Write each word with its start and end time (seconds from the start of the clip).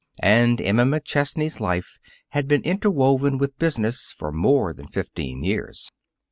And 0.23 0.59
Emma 0.59 0.81
McChesney's 0.83 1.59
life 1.59 1.99
had 2.29 2.47
been 2.47 2.63
interwoven 2.63 3.37
with 3.37 3.59
business 3.59 4.15
for 4.17 4.31
more 4.31 4.73
than 4.73 4.87
fifteen 4.87 5.43
years. 5.43 5.91